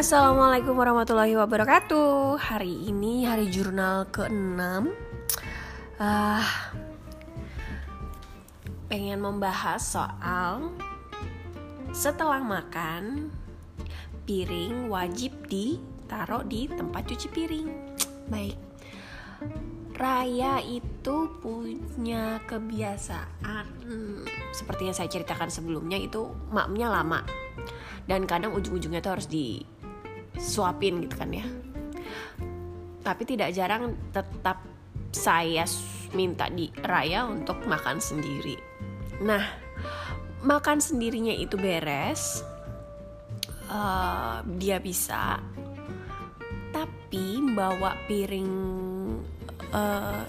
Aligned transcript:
Assalamualaikum 0.00 0.80
warahmatullahi 0.80 1.36
wabarakatuh. 1.36 2.40
Hari 2.40 2.88
ini 2.88 3.28
hari 3.28 3.52
jurnal 3.52 4.08
ke-6 4.08 4.88
uh, 6.00 6.40
Pengen 8.88 9.20
membahas 9.20 9.84
soal 9.84 10.72
Setelah 11.92 12.40
makan 12.40 13.28
Piring 14.24 14.88
wajib 14.88 15.36
ditaruh 15.52 16.48
di 16.48 16.64
tempat 16.72 17.04
cuci 17.04 17.28
piring. 17.28 17.68
Baik. 18.32 18.56
Raya 20.00 20.64
itu 20.64 21.28
punya 21.44 22.40
kebiasaan. 22.48 23.68
Seperti 24.48 24.88
yang 24.88 24.96
saya 24.96 25.12
ceritakan 25.12 25.52
sebelumnya 25.52 26.00
itu 26.00 26.32
maknya 26.48 26.88
lama. 26.88 27.20
Dan 28.08 28.24
kadang 28.24 28.56
ujung-ujungnya 28.56 29.04
tuh 29.04 29.20
harus 29.20 29.28
di 29.28 29.60
suapin 30.40 31.04
gitu 31.04 31.14
kan 31.20 31.30
ya. 31.30 31.44
Tapi 33.04 33.22
tidak 33.28 33.52
jarang 33.52 33.96
tetap 34.10 34.64
saya 35.12 35.68
minta 36.16 36.48
di 36.50 36.72
Raya 36.80 37.28
untuk 37.28 37.60
makan 37.68 38.00
sendiri. 38.00 38.56
Nah 39.20 39.44
makan 40.40 40.80
sendirinya 40.80 41.36
itu 41.36 41.60
beres 41.60 42.40
uh, 43.68 44.40
dia 44.56 44.80
bisa. 44.80 45.38
Tapi 46.70 47.42
bawa 47.52 47.94
piring 48.08 48.52
uh, 49.74 50.22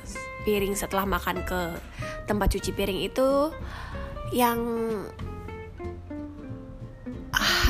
piring 0.44 0.74
setelah 0.74 1.06
makan 1.06 1.46
ke 1.46 1.62
tempat 2.26 2.58
cuci 2.58 2.72
piring 2.74 3.00
itu 3.06 3.54
yang 4.34 4.60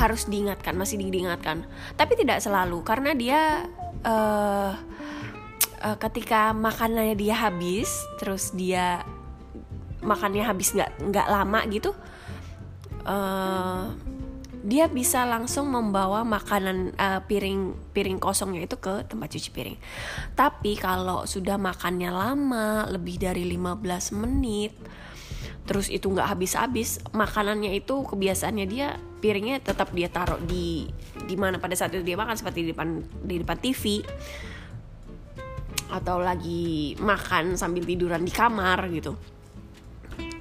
harus 0.02 0.26
diingatkan 0.26 0.74
masih 0.74 0.98
diingatkan 0.98 1.62
tapi 1.94 2.18
tidak 2.18 2.42
selalu 2.42 2.82
karena 2.82 3.14
dia 3.14 3.40
uh, 4.02 4.74
uh, 5.82 5.96
ketika 6.02 6.50
makanannya 6.50 7.14
dia 7.14 7.38
habis 7.38 7.88
terus 8.18 8.50
dia 8.52 9.06
makannya 10.02 10.42
habis 10.42 10.74
nggak 10.74 10.90
nggak 11.14 11.26
lama 11.30 11.60
gitu 11.70 11.94
uh, 13.06 13.94
dia 14.62 14.86
bisa 14.86 15.26
langsung 15.26 15.74
membawa 15.74 16.22
makanan 16.22 16.94
uh, 16.94 17.20
piring 17.26 17.74
piring 17.90 18.22
kosongnya 18.22 18.62
itu 18.70 18.78
ke 18.78 19.02
tempat 19.10 19.34
cuci 19.34 19.50
piring. 19.50 19.78
Tapi 20.38 20.78
kalau 20.78 21.26
sudah 21.26 21.58
makannya 21.58 22.14
lama, 22.14 22.86
lebih 22.86 23.18
dari 23.18 23.42
15 23.42 24.22
menit, 24.22 24.70
terus 25.62 25.86
itu 25.86 26.10
nggak 26.10 26.26
habis-habis 26.26 26.98
makanannya 27.14 27.78
itu 27.78 28.02
kebiasaannya 28.02 28.66
dia 28.66 28.98
piringnya 29.22 29.62
tetap 29.62 29.94
dia 29.94 30.10
taruh 30.10 30.42
di 30.42 30.90
di 31.30 31.36
mana 31.38 31.62
pada 31.62 31.78
saat 31.78 31.94
itu 31.94 32.02
dia 32.02 32.18
makan 32.18 32.34
seperti 32.34 32.66
di 32.66 32.68
depan 32.74 32.98
di 33.22 33.36
depan 33.38 33.58
TV 33.62 34.02
atau 35.92 36.18
lagi 36.18 36.96
makan 36.98 37.54
sambil 37.54 37.84
tiduran 37.84 38.24
di 38.24 38.32
kamar 38.32 38.88
gitu. 38.90 39.14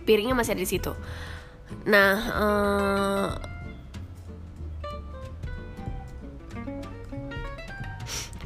Piringnya 0.08 0.34
masih 0.34 0.58
ada 0.58 0.64
di 0.64 0.70
situ. 0.72 0.92
Nah 1.86 2.16
uh, 2.34 3.30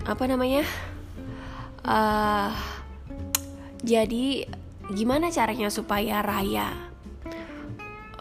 apa 0.04 0.24
namanya? 0.28 0.66
Uh, 1.86 2.52
jadi 3.86 4.50
gimana 4.94 5.34
caranya 5.34 5.74
supaya 5.74 6.22
Raya 6.22 6.70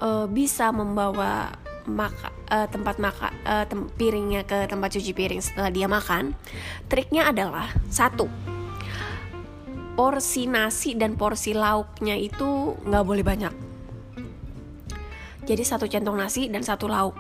uh, 0.01 0.25
bisa 0.31 0.73
membawa 0.73 1.53
maka 1.85 2.33
uh, 2.49 2.65
tempat 2.65 2.97
maka 2.97 3.29
uh, 3.45 3.69
tem 3.69 3.85
piringnya 3.93 4.49
ke 4.49 4.65
tempat 4.65 4.97
cuci 4.97 5.13
piring 5.13 5.43
setelah 5.45 5.69
dia 5.69 5.85
makan? 5.85 6.33
Triknya 6.89 7.29
adalah 7.29 7.69
satu 7.93 8.29
porsi 9.95 10.51
nasi 10.51 10.97
dan 10.99 11.15
porsi 11.15 11.55
lauknya 11.55 12.17
itu 12.19 12.75
nggak 12.83 13.05
boleh 13.05 13.25
banyak. 13.25 13.55
Jadi 15.45 15.63
satu 15.63 15.85
centong 15.85 16.17
nasi 16.17 16.49
dan 16.49 16.65
satu 16.65 16.89
lauk. 16.89 17.15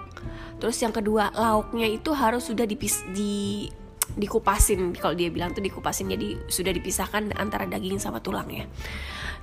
Terus 0.56 0.80
yang 0.80 0.96
kedua 0.96 1.28
lauknya 1.36 1.84
itu 1.84 2.16
harus 2.16 2.48
sudah 2.48 2.64
dipis 2.64 3.04
di 3.12 3.68
dikupasin 4.14 4.92
kalau 4.96 5.16
dia 5.16 5.32
bilang 5.32 5.56
tuh 5.56 5.64
dikupasin 5.64 6.12
jadi 6.12 6.36
sudah 6.46 6.72
dipisahkan 6.76 7.34
antara 7.40 7.64
daging 7.64 7.96
sama 7.96 8.20
tulangnya 8.20 8.68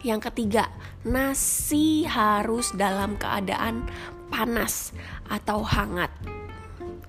yang 0.01 0.17
ketiga, 0.17 0.65
nasi 1.05 2.09
harus 2.09 2.73
dalam 2.73 3.21
keadaan 3.21 3.85
panas 4.33 4.97
atau 5.29 5.61
hangat. 5.61 6.09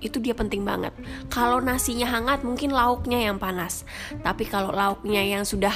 Itu 0.04 0.20
dia 0.20 0.36
penting 0.36 0.60
banget. 0.60 0.92
Kalau 1.32 1.64
nasinya 1.64 2.04
hangat, 2.04 2.44
mungkin 2.44 2.68
lauknya 2.68 3.32
yang 3.32 3.40
panas. 3.40 3.88
Tapi 4.20 4.44
kalau 4.44 4.76
lauknya 4.76 5.24
yang 5.24 5.48
sudah 5.48 5.72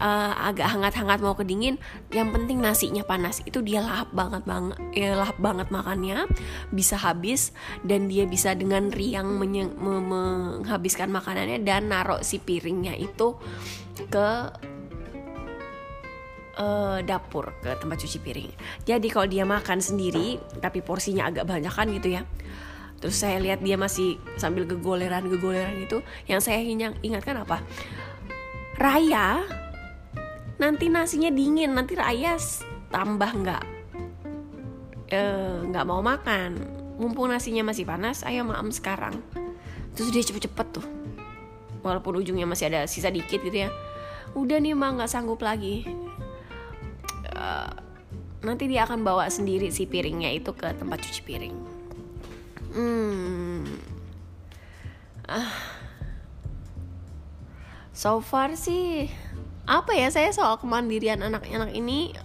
uh, 0.00 0.32
agak 0.50 0.70
hangat-hangat 0.70 1.18
mau 1.20 1.34
kedingin, 1.34 1.76
yang 2.14 2.30
penting 2.34 2.58
nasinya 2.62 3.04
panas. 3.04 3.42
Itu 3.44 3.62
dia 3.62 3.82
lahap 3.82 4.10
banget 4.14 4.42
banget, 4.46 4.78
ya, 4.94 5.14
lahap 5.18 5.36
banget 5.38 5.68
makannya, 5.70 6.26
bisa 6.72 6.98
habis 6.98 7.52
dan 7.84 8.08
dia 8.10 8.24
bisa 8.24 8.54
dengan 8.54 8.90
riang 8.90 9.38
menghabiskan 9.38 11.10
makanannya 11.12 11.62
dan 11.62 11.90
naruh 11.90 12.22
si 12.22 12.40
piringnya 12.42 12.94
itu 12.96 13.36
ke 14.08 14.28
uh, 16.58 16.98
dapur 17.02 17.54
ke 17.62 17.74
tempat 17.78 17.96
cuci 18.02 18.18
piring. 18.22 18.50
Jadi 18.84 19.06
kalau 19.08 19.26
dia 19.30 19.46
makan 19.46 19.78
sendiri 19.78 20.38
tapi 20.58 20.82
porsinya 20.82 21.30
agak 21.30 21.46
banyak 21.46 21.72
kan 21.72 21.86
gitu 21.90 22.18
ya. 22.18 22.22
Terus 22.98 23.14
saya 23.14 23.38
lihat 23.38 23.62
dia 23.62 23.78
masih 23.78 24.18
sambil 24.34 24.66
gegoleran-gegoleran 24.66 25.78
gitu. 25.86 26.02
Yang 26.26 26.50
saya 26.50 26.60
ingatkan 27.02 27.38
apa? 27.46 27.62
Raya 28.74 29.46
nanti 30.58 30.90
nasinya 30.90 31.30
dingin, 31.30 31.72
nanti 31.72 31.94
Raya 31.94 32.34
tambah 32.90 33.30
nggak 33.30 33.64
eh, 35.14 35.58
nggak 35.70 35.84
uh, 35.84 35.88
mau 35.88 36.02
makan. 36.02 36.76
Mumpung 36.98 37.30
nasinya 37.30 37.62
masih 37.62 37.86
panas, 37.86 38.26
ayo 38.26 38.42
maam 38.42 38.74
sekarang. 38.74 39.22
Terus 39.94 40.10
dia 40.10 40.22
cepet-cepet 40.26 40.66
tuh. 40.74 40.86
Walaupun 41.86 42.18
ujungnya 42.18 42.44
masih 42.44 42.74
ada 42.74 42.90
sisa 42.90 43.06
dikit 43.06 43.38
gitu 43.38 43.66
ya. 43.66 43.70
Udah 44.34 44.58
nih 44.58 44.74
mah 44.74 44.98
nggak 44.98 45.10
sanggup 45.10 45.38
lagi 45.40 45.86
Eh, 47.38 47.72
nanti 48.42 48.64
dia 48.66 48.82
akan 48.86 49.06
bawa 49.06 49.30
sendiri 49.30 49.70
si 49.70 49.86
piringnya 49.86 50.34
itu 50.34 50.50
ke 50.54 50.74
tempat 50.74 50.98
cuci 51.02 51.20
piring. 51.22 51.56
Hmm. 52.74 53.62
Uh. 55.28 55.54
So 57.94 58.22
far 58.22 58.54
sih 58.54 59.10
apa 59.68 59.92
ya 59.92 60.08
saya 60.08 60.32
soal 60.32 60.56
kemandirian 60.56 61.20
anak-anak 61.20 61.76
ini 61.76 62.16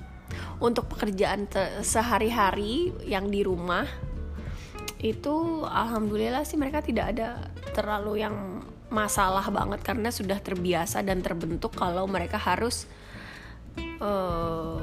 untuk 0.63 0.87
pekerjaan 0.95 1.43
sehari-hari 1.83 2.95
yang 3.03 3.27
di 3.27 3.43
rumah 3.43 3.83
itu 5.03 5.67
alhamdulillah 5.67 6.47
sih 6.47 6.55
mereka 6.55 6.79
tidak 6.79 7.11
ada 7.11 7.51
terlalu 7.75 8.23
yang 8.23 8.63
masalah 8.87 9.43
banget 9.51 9.83
karena 9.83 10.07
sudah 10.07 10.39
terbiasa 10.39 11.03
dan 11.03 11.19
terbentuk 11.19 11.75
kalau 11.75 12.07
mereka 12.07 12.39
harus 12.39 12.87
uh, 13.99 14.79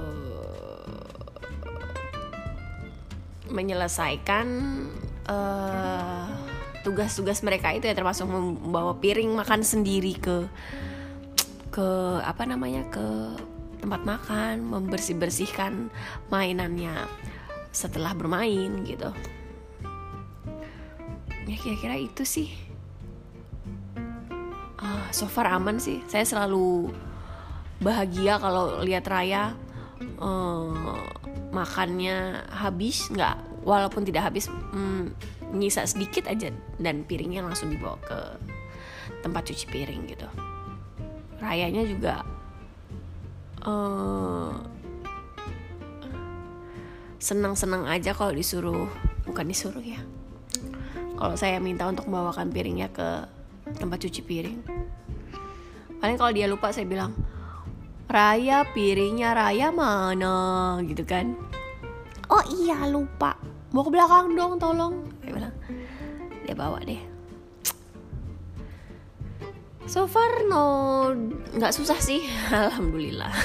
menyelesaikan 3.48 4.46
tugas 5.26 5.32
eh, 5.32 6.26
tugas-tugas 6.86 7.38
mereka 7.42 7.74
itu 7.74 7.90
ya 7.90 7.94
termasuk 7.98 8.30
membawa 8.30 8.94
piring 9.02 9.34
makan 9.34 9.66
sendiri 9.66 10.14
ke 10.16 10.46
ke 11.70 12.18
apa 12.22 12.42
namanya 12.44 12.82
ke 12.90 13.06
tempat 13.80 14.02
makan 14.04 14.66
membersih 14.66 15.16
bersihkan 15.16 15.88
mainannya 16.28 17.08
setelah 17.70 18.12
bermain 18.12 18.82
gitu. 18.84 19.10
Ya 21.46 21.56
kira-kira 21.58 21.96
itu 21.98 22.22
sih. 22.22 22.50
Uh, 24.78 25.06
so 25.10 25.26
far 25.26 25.48
aman 25.50 25.80
sih. 25.80 26.02
Saya 26.06 26.26
selalu 26.26 26.92
bahagia 27.80 28.36
kalau 28.36 28.84
lihat 28.84 29.08
Raya 29.08 29.56
uh, 30.20 31.00
makannya 31.50 32.44
habis 32.52 33.08
nggak 33.08 33.64
walaupun 33.64 34.04
tidak 34.04 34.30
habis 34.30 34.46
hmm, 34.48 35.12
nyisa 35.56 35.88
sedikit 35.88 36.28
aja 36.28 36.52
dan 36.78 37.02
piringnya 37.04 37.42
langsung 37.42 37.72
dibawa 37.72 37.98
ke 38.04 38.18
tempat 39.24 39.50
cuci 39.50 39.66
piring 39.68 40.06
gitu 40.06 40.28
rayanya 41.40 41.82
juga 41.88 42.14
uh, 43.64 44.52
senang-senang 47.20 47.84
aja 47.88 48.16
kalau 48.16 48.32
disuruh 48.32 48.88
bukan 49.28 49.48
disuruh 49.48 49.84
ya. 49.84 50.00
Kalau 51.20 51.36
saya 51.36 51.60
minta 51.60 51.84
untuk 51.84 52.08
membawakan 52.08 52.48
piringnya 52.48 52.88
ke 52.88 53.28
tempat 53.76 54.00
cuci 54.00 54.20
piring. 54.24 54.58
Paling 56.00 56.16
kalau 56.16 56.32
dia 56.32 56.48
lupa 56.48 56.72
saya 56.72 56.88
bilang 56.88 57.12
Raya 58.08 58.64
piringnya 58.72 59.36
Raya 59.36 59.68
mana? 59.68 60.80
Gitu 60.80 61.04
kan. 61.04 61.36
Oh 62.32 62.40
iya 62.48 62.88
lupa. 62.88 63.36
Mau 63.76 63.84
ke 63.84 63.92
belakang 63.92 64.32
dong 64.32 64.56
tolong. 64.56 65.04
Dia 65.20 65.32
bilang 65.36 65.54
dia 66.48 66.56
bawa 66.56 66.80
deh 66.82 67.09
so 69.90 70.06
far 70.06 70.46
no 70.46 71.10
nggak 71.58 71.74
susah 71.74 71.98
sih. 71.98 72.22
Alhamdulillah. 72.54 73.34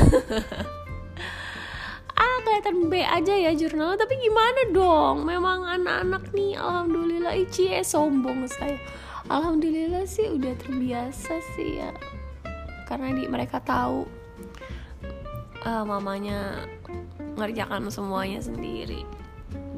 Ah 2.15 2.39
kelihatan 2.47 2.87
B 2.87 3.03
aja 3.03 3.35
ya 3.35 3.51
jurnal 3.51 3.99
tapi 3.99 4.15
gimana 4.15 4.71
dong? 4.71 5.27
Memang 5.27 5.67
anak-anak 5.67 6.31
nih 6.31 6.55
alhamdulillah 6.55 7.35
ici 7.35 7.67
eh 7.67 7.83
sombong 7.83 8.47
saya. 8.47 8.79
Alhamdulillah 9.27 10.07
sih 10.07 10.31
udah 10.31 10.55
terbiasa 10.55 11.43
sih 11.59 11.83
ya. 11.83 11.91
Karena 12.87 13.11
di 13.11 13.27
mereka 13.27 13.59
tahu 13.59 14.07
uh, 15.67 15.83
mamanya 15.83 16.63
ngerjakan 17.35 17.91
semuanya 17.91 18.39
sendiri. 18.39 19.03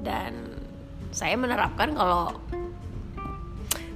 Dan 0.06 0.62
saya 1.10 1.34
menerapkan 1.42 1.98
kalau 1.98 2.38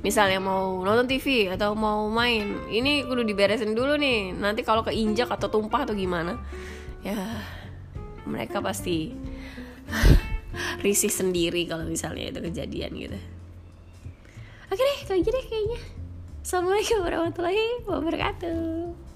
misalnya 0.01 0.41
mau 0.41 0.81
nonton 0.81 1.05
TV 1.05 1.49
atau 1.49 1.77
mau 1.77 2.09
main 2.09 2.69
ini 2.69 3.05
kudu 3.05 3.25
diberesin 3.25 3.73
dulu 3.77 3.97
nih. 3.97 4.33
Nanti 4.33 4.65
kalau 4.65 4.81
keinjak 4.81 5.29
atau 5.29 5.47
tumpah 5.49 5.85
atau 5.85 5.93
gimana 5.93 6.37
ya 7.01 7.17
mereka 8.25 8.61
pasti 8.61 9.13
risih 10.85 11.09
sendiri 11.09 11.65
kalau 11.65 11.85
misalnya 11.85 12.29
itu 12.29 12.39
kejadian 12.41 12.91
gitu. 12.97 13.19
Oke 14.71 14.81
deh 14.81 14.99
kayak 15.05 15.21
gini 15.25 15.39
kayaknya. 15.45 15.79
Assalamualaikum 16.41 17.05
warahmatullahi 17.05 17.85
wabarakatuh 17.85 19.10